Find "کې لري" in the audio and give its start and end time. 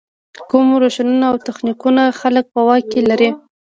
2.91-3.29